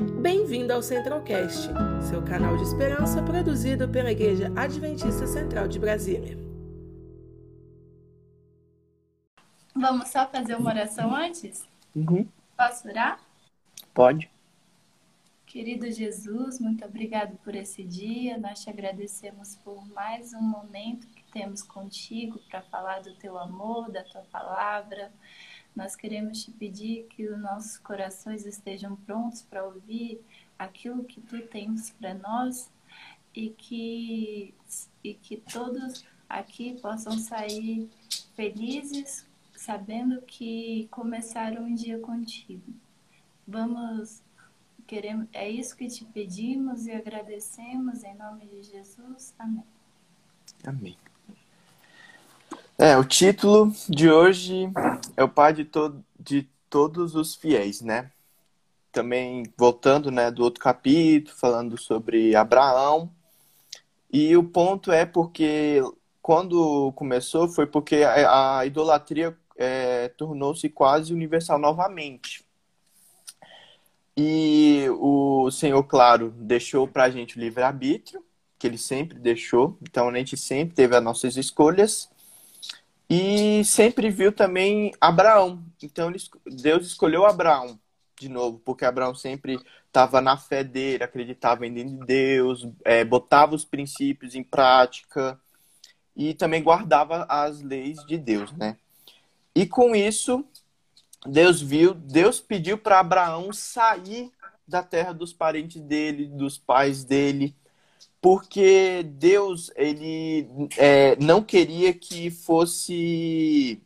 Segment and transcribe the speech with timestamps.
[0.00, 1.68] Bem-vindo ao Centralcast,
[2.08, 6.38] seu canal de esperança produzido pela Igreja Adventista Central de Brasília.
[9.76, 11.68] Vamos só fazer uma oração antes?
[11.94, 12.26] Uhum.
[12.56, 13.20] Posso orar?
[13.92, 14.30] Pode.
[15.44, 18.38] Querido Jesus, muito obrigado por esse dia.
[18.38, 23.90] Nós te agradecemos por mais um momento que temos contigo para falar do teu amor,
[23.90, 25.12] da tua palavra.
[25.74, 30.20] Nós queremos te pedir que os nossos corações estejam prontos para ouvir
[30.58, 32.70] aquilo que tu tens para nós
[33.34, 34.54] e que,
[35.02, 37.88] e que todos aqui possam sair
[38.34, 42.72] felizes, sabendo que começaram um dia contigo.
[43.46, 44.22] Vamos,
[44.86, 49.34] queremos, é isso que te pedimos e agradecemos em nome de Jesus.
[49.38, 49.64] Amém.
[50.64, 50.96] Amém.
[52.82, 54.72] É, o título de hoje
[55.14, 58.10] é o Pai de, to de todos os fiéis, né?
[58.90, 63.10] Também voltando, né, do outro capítulo, falando sobre Abraão.
[64.10, 65.82] E o ponto é porque
[66.22, 72.42] quando começou foi porque a, a idolatria é, tornou-se quase universal novamente.
[74.16, 78.24] E o Senhor, claro, deixou para a gente o livre-arbítrio,
[78.58, 79.76] que ele sempre deixou.
[79.82, 82.08] Então a gente sempre teve as nossas escolhas.
[83.10, 85.64] E sempre viu também Abraão.
[85.82, 86.12] Então
[86.46, 87.76] Deus escolheu Abraão
[88.20, 93.64] de novo, porque Abraão sempre estava na fé dele, acreditava em Deus, é, botava os
[93.64, 95.40] princípios em prática
[96.14, 98.76] e também guardava as leis de Deus, né?
[99.54, 100.44] E com isso,
[101.26, 104.30] Deus viu, Deus pediu para Abraão sair
[104.68, 107.56] da terra dos parentes dele, dos pais dele,
[108.20, 113.82] porque Deus ele é, não queria que fosse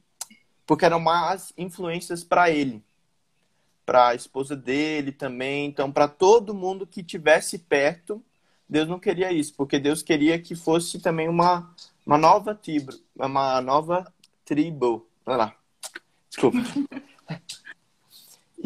[0.66, 2.82] porque eram más influências para ele.
[3.86, 5.66] Para a esposa dele também.
[5.66, 8.22] Então para todo mundo que tivesse perto
[8.68, 11.72] Deus não queria isso porque Deus queria que fosse também uma
[12.04, 14.12] uma nova tribo uma nova
[14.44, 15.06] tribo.
[15.24, 15.56] Olha lá.
[16.28, 16.58] Desculpa.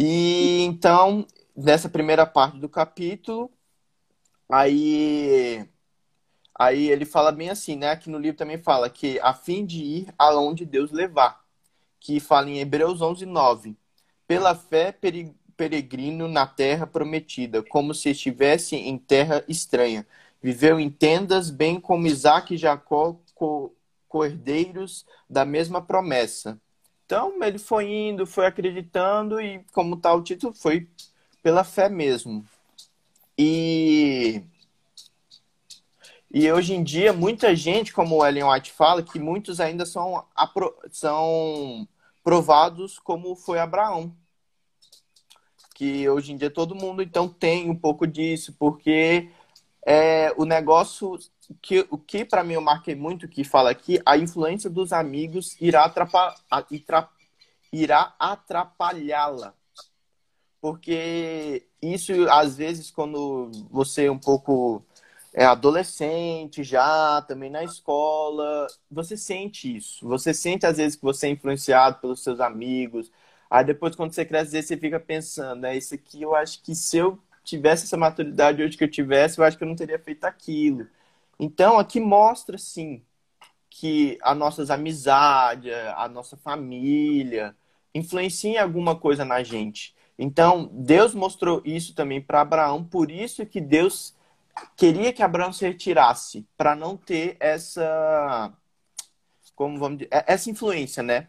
[0.00, 1.26] E então
[1.56, 3.50] nessa primeira parte do capítulo
[4.50, 5.68] Aí,
[6.58, 7.90] aí ele fala bem assim, né?
[7.90, 11.44] Aqui no livro também fala que a fim de ir aonde Deus levar,
[12.00, 13.76] que fala em Hebreus 11, 9.
[14.26, 14.92] Pela fé
[15.56, 20.06] peregrino na terra prometida, como se estivesse em terra estranha.
[20.40, 23.74] Viveu em tendas, bem como Isaac e Jacó, co
[24.08, 26.58] cordeiros da mesma promessa.
[27.04, 30.88] Então, ele foi indo, foi acreditando e, como está o título, foi
[31.42, 32.44] pela fé mesmo.
[33.38, 34.42] E,
[36.30, 40.26] e hoje em dia, muita gente, como o Ellen White fala, que muitos ainda são,
[40.34, 41.86] apro, são
[42.24, 44.14] provados como foi Abraão.
[45.74, 49.30] Que hoje em dia todo mundo então tem um pouco disso, porque
[49.86, 51.16] é, o negócio
[51.62, 55.56] que o que para mim eu marquei muito que fala aqui, a influência dos amigos
[55.60, 56.36] irá atrapalhar,
[57.72, 59.54] irá atrapalhá-la
[60.60, 64.82] porque isso às vezes quando você é um pouco
[65.34, 70.06] é adolescente já, também na escola, você sente isso.
[70.08, 73.10] Você sente às vezes que você é influenciado pelos seus amigos.
[73.50, 76.98] Aí depois quando você cresce, você fica pensando, é isso aqui, eu acho que se
[76.98, 80.24] eu tivesse essa maturidade hoje que eu tivesse, eu acho que eu não teria feito
[80.24, 80.86] aquilo.
[81.38, 83.02] Então, aqui mostra sim
[83.70, 87.56] que as nossas amizades, a nossa família
[87.94, 89.94] influenciam em alguma coisa na gente.
[90.18, 94.14] Então, Deus mostrou isso também para Abraão, por isso que Deus
[94.76, 98.52] queria que Abraão se retirasse, para não ter essa
[99.58, 101.26] como vamos dizer, essa influência, né?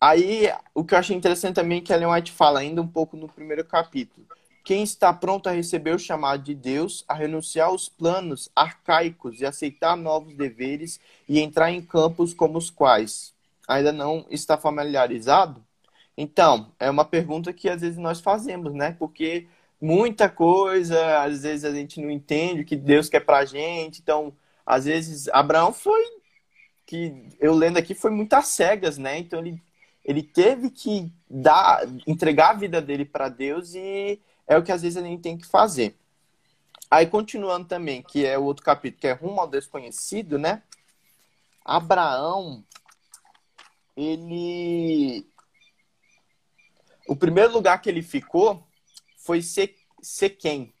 [0.00, 3.18] Aí, o que eu achei interessante também é que Ellen White fala ainda um pouco
[3.18, 4.26] no primeiro capítulo.
[4.64, 9.46] Quem está pronto a receber o chamado de Deus, a renunciar aos planos arcaicos e
[9.46, 10.98] aceitar novos deveres
[11.28, 13.34] e entrar em campos como os quais
[13.68, 15.62] ainda não está familiarizado,
[16.16, 18.92] então, é uma pergunta que às vezes nós fazemos, né?
[18.98, 19.48] Porque
[19.80, 24.00] muita coisa, às vezes a gente não entende o que Deus quer pra gente.
[24.00, 24.32] Então,
[24.64, 26.02] às vezes, Abraão foi,
[26.86, 29.18] que eu lendo aqui, foi muito às cegas, né?
[29.18, 29.60] Então, ele,
[30.04, 34.82] ele teve que dar, entregar a vida dele para Deus e é o que às
[34.82, 35.96] vezes a gente tem que fazer.
[36.90, 40.62] Aí, continuando também, que é o outro capítulo, que é Rumo ao Desconhecido, né?
[41.64, 42.64] Abraão,
[43.96, 45.26] ele
[47.06, 48.66] o primeiro lugar que ele ficou
[49.16, 49.40] foi
[50.02, 50.74] Sequem,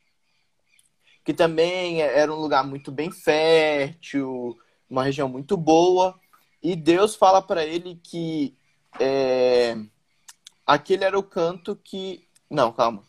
[1.24, 6.18] que também era um lugar muito bem fértil, uma região muito boa.
[6.62, 8.54] E Deus fala para ele que
[9.00, 9.76] é,
[10.66, 12.28] aquele era o canto que.
[12.50, 13.02] Não, calma.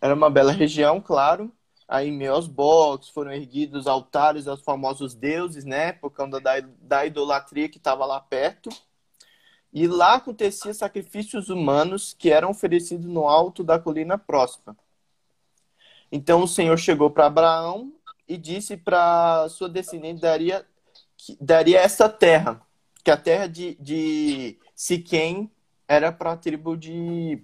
[0.00, 1.52] Era uma bela região, claro.
[1.86, 2.48] Aí, em meio aos
[3.10, 5.92] foram erguidos altares aos famosos deuses, né?
[5.92, 8.70] Por causa da, da idolatria que estava lá perto.
[9.72, 14.76] E lá acontecia sacrifícios humanos que eram oferecidos no alto da colina próxima.
[16.10, 17.92] Então o Senhor chegou para Abraão
[18.28, 20.66] e disse para sua descendente daria
[21.40, 22.60] daria essa terra,
[23.04, 25.50] que a terra de, de Siquém
[25.86, 27.42] era para a tribo de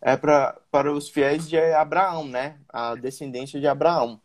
[0.00, 2.58] é pra, para os fiéis de Abraão, né?
[2.68, 4.20] A descendência de Abraão.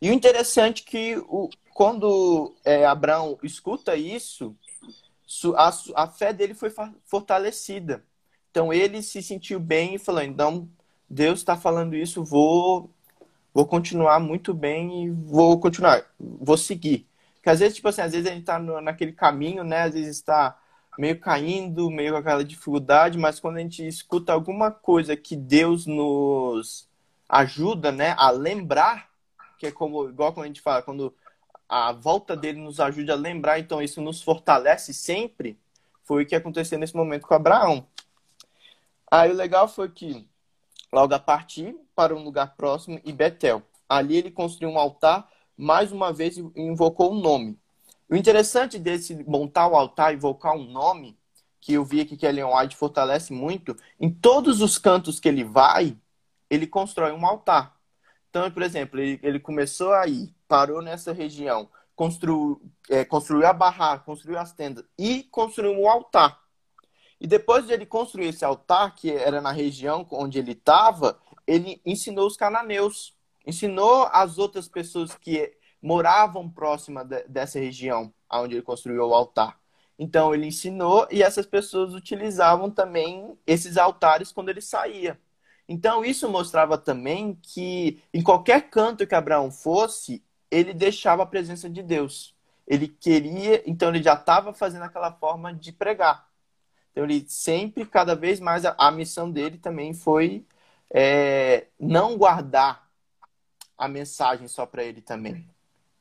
[0.00, 4.56] E o interessante é que o, quando é, Abraão escuta isso,
[5.56, 6.70] a, a fé dele foi
[7.04, 8.04] fortalecida.
[8.50, 10.68] Então ele se sentiu bem e falou: então
[11.08, 12.90] Deus está falando isso, vou
[13.54, 17.06] vou continuar muito bem e vou continuar, vou seguir.
[17.34, 19.82] Porque às vezes, tipo assim, às vezes a gente está naquele caminho, né?
[19.82, 20.58] Às vezes está
[20.98, 25.86] meio caindo, meio com aquela dificuldade, mas quando a gente escuta alguma coisa que Deus
[25.86, 26.88] nos
[27.28, 29.08] ajuda, né, a lembrar,
[29.58, 31.14] que é como igual quando a gente fala, quando
[31.72, 35.58] a volta dele nos ajuda a lembrar, então isso nos fortalece sempre.
[36.04, 37.86] Foi o que aconteceu nesse momento com Abraão.
[39.10, 40.28] Aí o legal foi que
[40.92, 43.62] logo a partir para um lugar próximo em Betel.
[43.88, 45.26] Ali ele construiu um altar,
[45.56, 47.58] mais uma vez invocou um nome.
[48.06, 51.16] O interessante desse montar o altar e invocar um nome,
[51.58, 55.42] que eu vi aqui que Leon White fortalece muito, em todos os cantos que ele
[55.42, 55.96] vai,
[56.50, 57.74] ele constrói um altar.
[58.32, 64.04] Então, por exemplo, ele, ele começou aí, parou nessa região, construiu, é, construiu a barraca,
[64.04, 66.40] construiu as tendas e construiu um altar.
[67.20, 71.78] E depois de ele construir esse altar, que era na região onde ele estava, ele
[71.84, 73.14] ensinou os cananeus,
[73.46, 79.60] ensinou as outras pessoas que moravam próxima de, dessa região onde ele construiu o altar.
[79.98, 85.20] Então ele ensinou e essas pessoas utilizavam também esses altares quando ele saía.
[85.72, 91.68] Então isso mostrava também que em qualquer canto que Abraão fosse, ele deixava a presença
[91.70, 92.36] de Deus.
[92.66, 96.28] Ele queria, então ele já estava fazendo aquela forma de pregar.
[96.90, 100.44] Então ele sempre, cada vez mais, a, a missão dele também foi
[100.90, 102.86] é, não guardar
[103.78, 105.48] a mensagem só para ele também.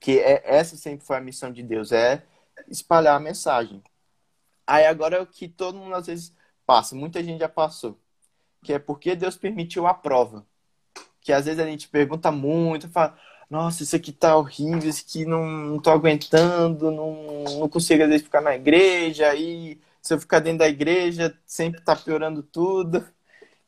[0.01, 2.25] Que é, essa sempre foi a missão de Deus, é
[2.67, 3.81] espalhar a mensagem.
[4.67, 6.35] Aí agora é o que todo mundo às vezes
[6.65, 7.97] passa, muita gente já passou,
[8.63, 10.46] que é porque Deus permitiu a prova.
[11.22, 13.18] Que às vezes a gente pergunta muito, fala,
[13.50, 18.10] nossa, isso aqui tá horrível, isso aqui não, não tô aguentando, não, não consigo às
[18.10, 23.06] vezes ficar na igreja, aí se eu ficar dentro da igreja, sempre tá piorando tudo.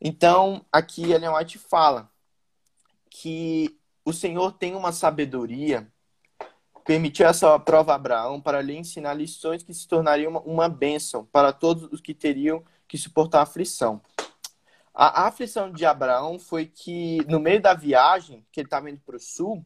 [0.01, 2.10] Então, aqui Ellen White fala
[3.10, 5.88] que o Senhor tem uma sabedoria
[6.84, 11.25] permitiu essa prova a Abraão para lhe ensinar lições que se tornariam uma, uma bênção
[11.31, 14.01] para todos os que teriam que suportar a aflição.
[14.94, 19.16] A, aflição de Abraão foi que, no meio da viagem, que ele estava indo para
[19.16, 19.66] o sul,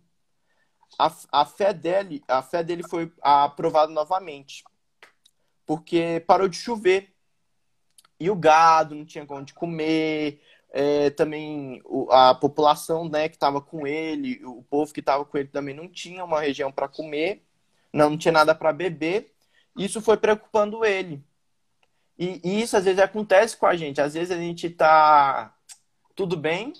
[0.97, 4.63] a, a, fé dele, a fé dele foi aprovada novamente.
[5.65, 7.13] Porque parou de chover.
[8.19, 10.41] E o gado não tinha onde comer,
[10.71, 15.47] é, também a população né, que estava com ele, o povo que estava com ele
[15.49, 17.43] também não tinha uma região para comer,
[17.93, 19.33] não tinha nada para beber.
[19.77, 21.23] Isso foi preocupando ele.
[22.17, 24.01] E, e, isso às vezes acontece com a gente.
[24.01, 25.53] Às vezes a gente está
[26.15, 26.73] tudo bem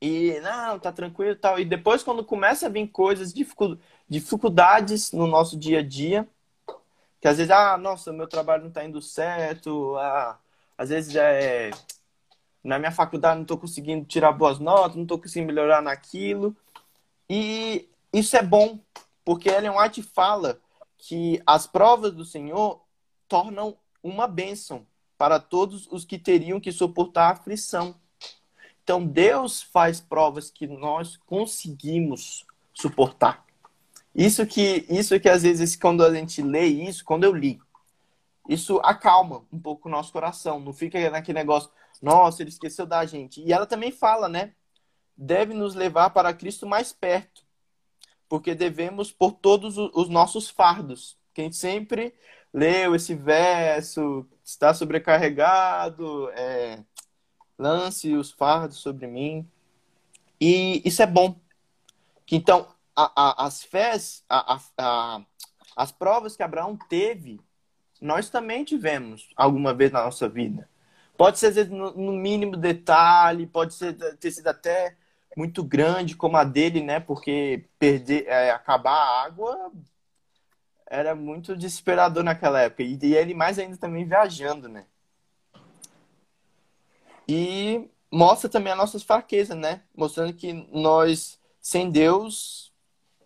[0.00, 1.58] e não, tá tranquilo e tal.
[1.58, 3.32] E depois, quando começa a vir coisas,
[4.08, 6.28] dificuldades no nosso dia a dia,
[7.20, 10.38] que às vezes, ah, nossa, meu trabalho não está indo certo, ah,
[10.76, 11.70] às vezes é
[12.62, 16.54] na minha faculdade não estou conseguindo tirar boas notas, não estou conseguindo melhorar naquilo.
[17.28, 18.78] E isso é bom,
[19.24, 20.60] porque Ellen White fala
[20.98, 22.82] que as provas do Senhor
[23.28, 27.94] tornam uma bênção para todos os que teriam que suportar a aflição.
[28.82, 33.44] Então Deus faz provas que nós conseguimos suportar.
[34.14, 37.60] Isso que isso que às vezes quando a gente lê isso, quando eu li,
[38.48, 41.70] isso acalma um pouco o nosso coração, não fica naquele negócio,
[42.02, 43.40] nossa, ele esqueceu da gente.
[43.42, 44.54] E ela também fala, né?
[45.16, 47.44] Deve nos levar para Cristo mais perto,
[48.28, 51.16] porque devemos por todos os nossos fardos.
[51.34, 52.14] Quem sempre
[52.52, 56.78] leu esse verso, está sobrecarregado, é,
[57.58, 59.48] lance os fardos sobre mim.
[60.40, 61.38] E isso é bom.
[62.30, 65.20] Então, a, a, as fés, a,
[65.76, 67.40] as provas que Abraão teve,
[68.00, 70.68] nós também tivemos alguma vez na nossa vida.
[71.16, 74.96] Pode ser vezes, no, no, mínimo detalhe, pode ser, ter sido até
[75.36, 76.98] muito grande como a dele, né?
[76.98, 79.70] Porque perder, é, acabar a água
[80.90, 82.82] era muito desesperador naquela época.
[82.82, 84.84] E, e ele mais ainda também viajando, né?
[87.28, 89.84] E mostra também as nossas fraquezas, né?
[89.94, 92.74] Mostrando que nós, sem Deus,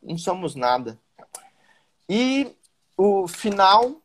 [0.02, 1.00] não somos nada.
[2.06, 2.54] E
[2.98, 4.02] o final,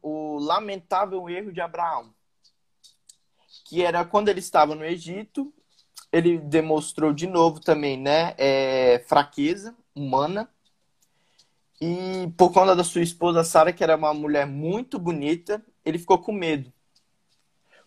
[0.00, 2.14] o lamentável erro de Abraão,
[3.64, 5.52] que era quando ele estava no Egito,
[6.12, 10.48] ele demonstrou de novo também, né, é, fraqueza humana.
[11.80, 16.18] E por conta da sua esposa Sara, que era uma mulher muito bonita, ele ficou
[16.18, 16.72] com medo.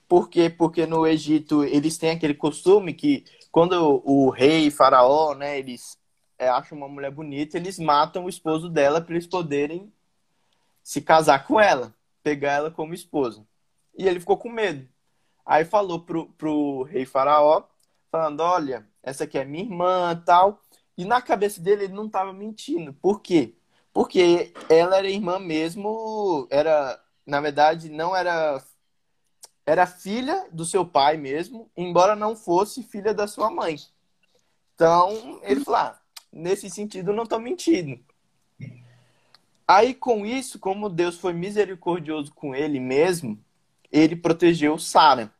[0.07, 0.49] Por quê?
[0.49, 5.97] Porque no Egito eles têm aquele costume que quando o rei, faraó, né, eles
[6.37, 9.91] é, acham uma mulher bonita, eles matam o esposo dela para eles poderem
[10.83, 11.93] se casar com ela,
[12.23, 13.45] pegar ela como esposa.
[13.97, 14.87] E ele ficou com medo.
[15.45, 17.63] Aí falou pro, pro rei faraó,
[18.11, 20.61] falando, olha, essa aqui é minha irmã tal.
[20.97, 22.93] E na cabeça dele ele não estava mentindo.
[22.93, 23.55] Por quê?
[23.93, 28.61] Porque ela era irmã mesmo, era, na verdade, não era
[29.69, 33.77] era filha do seu pai mesmo, embora não fosse filha da sua mãe.
[34.73, 36.01] Então, ele falou: ah,
[36.33, 37.99] nesse sentido, não estou mentindo.
[39.67, 43.37] Aí, com isso, como Deus foi misericordioso com ele mesmo,
[43.91, 45.31] ele protegeu Sara.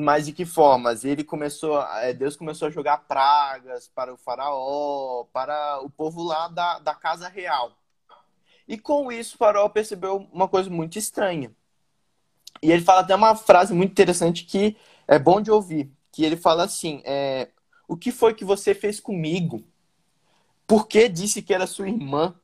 [0.00, 1.04] Mas de que formas?
[1.04, 6.46] Ele começou, é, Deus começou a jogar pragas para o faraó, para o povo lá
[6.46, 7.76] da, da casa real.
[8.68, 11.50] E com isso, o faraó percebeu uma coisa muito estranha.
[12.62, 14.76] E ele fala até uma frase muito interessante que
[15.08, 15.90] é bom de ouvir.
[16.12, 17.48] Que ele fala assim, é,
[17.88, 19.64] o que foi que você fez comigo?
[20.64, 22.38] Por que disse que era sua irmã?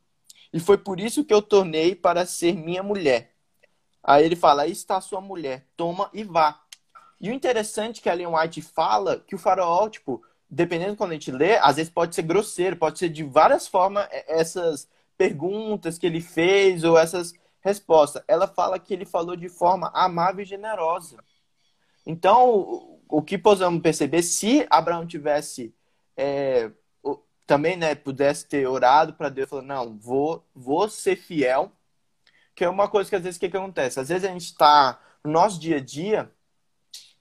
[0.52, 3.32] E foi por isso que eu tornei para ser minha mulher.
[4.02, 6.63] Aí ele fala, aí está sua mulher, toma e vá.
[7.24, 10.98] E o interessante é que a Ellen White fala que o faraó, tipo, dependendo de
[10.98, 14.86] quando a gente lê, às vezes pode ser grosseiro, pode ser de várias formas essas
[15.16, 18.22] perguntas que ele fez ou essas respostas.
[18.28, 21.16] Ela fala que ele falou de forma amável e generosa.
[22.04, 25.74] Então, o que podemos perceber, se Abraão tivesse
[26.18, 26.70] é,
[27.46, 31.72] também, né, pudesse ter orado para Deus, falou, não, vou, vou ser fiel,
[32.54, 33.98] que é uma coisa que às vezes o que, que acontece?
[33.98, 36.30] Às vezes a gente está no nosso dia a dia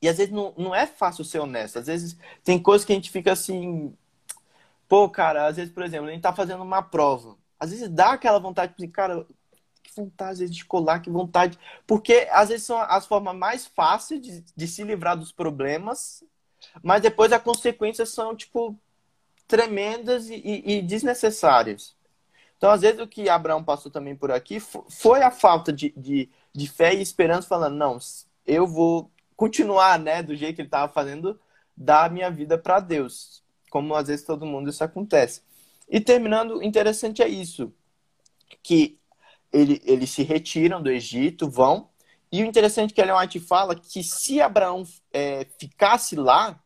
[0.04, 1.80] e às vezes não, não é fácil ser honesto.
[1.80, 3.96] Às vezes tem coisas que a gente fica assim.
[4.86, 7.38] Pô, cara, às vezes, por exemplo, a gente tá fazendo uma prova.
[7.58, 9.26] Às vezes dá aquela vontade de, cara,
[9.82, 11.58] que vontade vezes, de colar, que vontade.
[11.88, 16.22] Porque às vezes são as formas mais fáceis de, de se livrar dos problemas,
[16.84, 18.78] mas depois as consequências são, tipo,
[19.48, 21.96] tremendas e, e, e desnecessárias.
[22.58, 26.30] Então, às vezes, o que Abraão passou também por aqui foi a falta de, de,
[26.54, 27.98] de fé e esperança, falando: não,
[28.46, 31.40] eu vou continuar, né, do jeito que ele estava fazendo,
[31.76, 33.44] dar a minha vida para Deus.
[33.70, 35.42] Como às vezes todo mundo isso acontece.
[35.90, 37.74] E terminando, interessante é isso,
[38.62, 39.00] que
[39.52, 41.90] ele, eles se retiram do Egito, vão,
[42.34, 46.60] e o interessante é que Ellen White fala que se Abraão é, ficasse lá,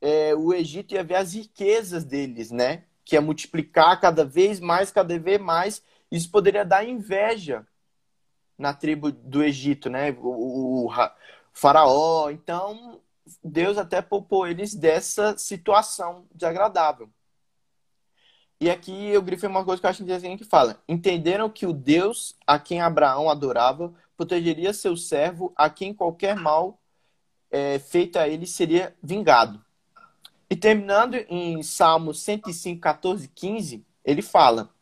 [0.00, 2.84] é, o Egito ia ver as riquezas deles, né?
[3.04, 5.82] Que ia multiplicar cada vez mais, cada vez mais.
[6.12, 7.66] Isso poderia dar inveja
[8.56, 10.12] na tribo do Egito, né?
[10.20, 10.92] O, o,
[11.52, 12.30] faraó.
[12.30, 13.00] Então,
[13.42, 17.10] Deus até poupou eles dessa situação desagradável.
[18.60, 21.72] E aqui eu grifei uma coisa que eu acho interessante que fala: entenderam que o
[21.72, 26.80] Deus a quem Abraão adorava protegeria seu servo, a quem qualquer mal
[27.50, 29.60] é, feito a ele seria vingado.
[30.48, 34.72] E terminando em Salmo 105, 14, 15, ele fala: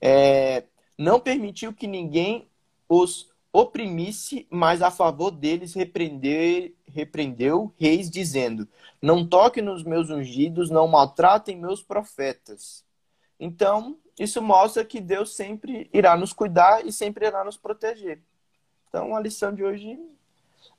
[0.00, 0.64] é,
[0.98, 2.50] Não permitiu que ninguém
[2.88, 8.68] os oprimisse, mas a favor deles repreender, repreendeu reis, dizendo:
[9.00, 12.84] Não toque nos meus ungidos, não maltratem meus profetas.
[13.38, 18.20] Então, isso mostra que Deus sempre irá nos cuidar e sempre irá nos proteger.
[18.88, 19.98] Então, a lição de hoje,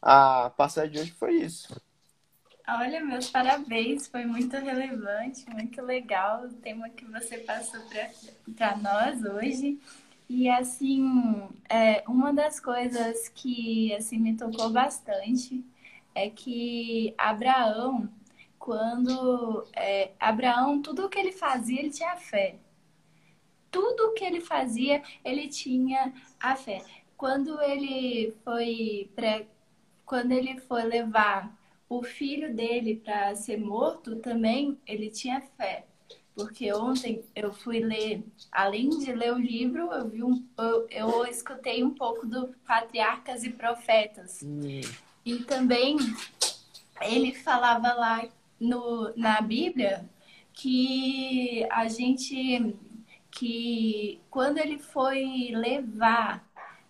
[0.02, 1.82] a passagem de hoje foi isso.
[2.68, 7.82] Olha, meus parabéns, foi muito relevante, muito legal o tema que você passou
[8.56, 9.80] para nós hoje.
[10.30, 15.66] E assim, é, uma das coisas que assim me tocou bastante
[16.14, 18.08] é que Abraão,
[18.60, 22.58] quando é, Abraão, tudo o que ele fazia, ele tinha fé.
[23.72, 26.84] Tudo o que ele fazia, ele tinha a fé.
[27.18, 29.48] Quando ele foi pré,
[30.06, 31.58] quando ele foi levar
[31.90, 35.89] o filho dele para ser morto, também ele tinha fé
[36.36, 41.26] porque ontem eu fui ler, além de ler o livro, eu vi um, eu, eu
[41.26, 44.42] escutei um pouco do Patriarcas e Profetas.
[44.44, 44.82] Hum.
[45.26, 45.98] E também
[47.02, 48.26] ele falava lá
[48.60, 50.10] no, na Bíblia
[50.54, 52.76] que a gente
[53.32, 56.44] que quando ele foi levar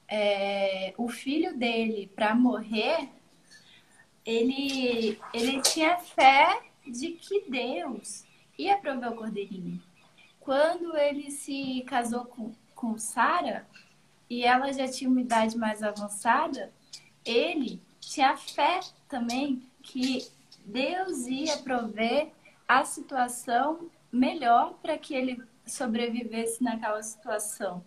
[0.08, 3.10] é, o filho dele para morrer,
[4.26, 8.29] ele, ele tinha fé de que Deus
[8.60, 9.82] ia prover o cordeirinho.
[10.40, 13.66] Quando ele se casou com, com Sara
[14.30, 16.72] e ela já tinha uma idade mais avançada,
[17.24, 20.28] ele tinha fé também que
[20.66, 22.32] Deus ia prover
[22.68, 27.84] a situação melhor para que ele sobrevivesse naquela situação.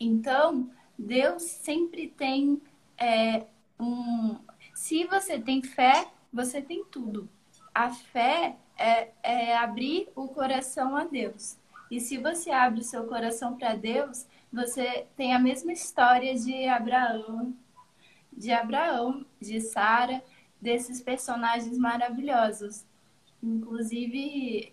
[0.00, 2.62] Então, Deus sempre tem
[2.96, 3.44] é,
[3.78, 4.36] um.
[4.74, 7.28] Se você tem fé, você tem tudo.
[7.74, 11.58] A fé é, é abrir o coração a Deus.
[11.90, 16.66] E se você abre o seu coração para Deus, você tem a mesma história de
[16.66, 17.54] Abraão,
[18.32, 20.22] de Abraão, de Sara,
[20.60, 22.84] desses personagens maravilhosos.
[23.42, 24.72] Inclusive,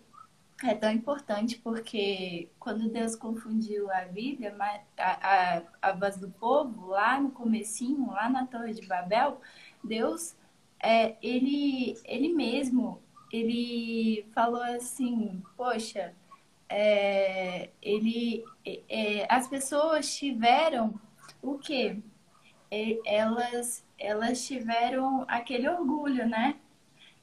[0.64, 4.54] é tão importante porque quando Deus confundiu a Bíblia,
[4.96, 9.40] a, a, a voz do povo, lá no comecinho, lá na Torre de Babel,
[9.84, 10.34] Deus,
[10.82, 13.00] é, ele, ele mesmo,
[13.38, 16.14] ele falou assim, poxa,
[16.68, 18.44] é, ele,
[18.88, 20.94] é, as pessoas tiveram
[21.42, 21.98] o quê?
[23.04, 26.56] elas, elas tiveram aquele orgulho, né?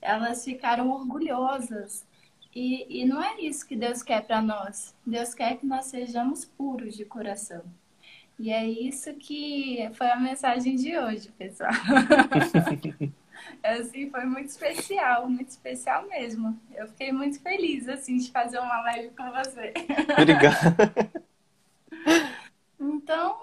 [0.01, 2.05] Elas ficaram orgulhosas
[2.55, 4.95] e, e não é isso que Deus quer para nós.
[5.05, 7.63] Deus quer que nós sejamos puros de coração.
[8.39, 11.71] E é isso que foi a mensagem de hoje, pessoal.
[13.63, 16.59] assim, foi muito especial, muito especial mesmo.
[16.75, 19.73] Eu fiquei muito feliz assim de fazer uma live com você.
[20.19, 20.75] Obrigado.
[22.79, 23.37] então,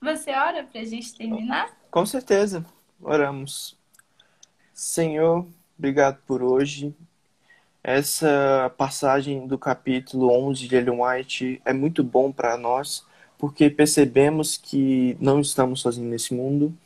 [0.00, 1.76] você ora para a gente terminar?
[1.90, 2.64] Com certeza.
[3.00, 3.76] Oramos.
[4.72, 5.46] Senhor,
[5.78, 6.94] obrigado por hoje.
[7.82, 13.06] Essa passagem do capítulo 11 de Ellen White é muito bom para nós,
[13.38, 16.76] porque percebemos que não estamos sozinhos nesse mundo.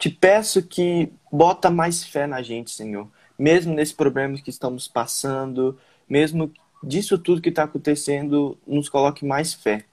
[0.00, 3.06] Te peço que bota mais fé na gente, Senhor.
[3.38, 6.50] Mesmo nesse problema que estamos passando, mesmo
[6.82, 9.84] disso tudo que está acontecendo, nos coloque mais fé,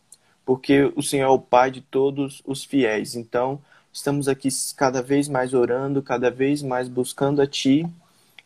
[0.46, 3.16] porque o Senhor é o Pai de todos os fiéis.
[3.16, 7.86] Então, estamos aqui cada vez mais orando, cada vez mais buscando a Ti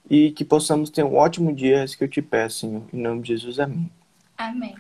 [0.10, 2.84] e que possamos ter um ótimo dia, é isso que eu te peço, Senhor.
[2.91, 3.88] Em nome de Jesus, amém.
[4.36, 4.76] Amém.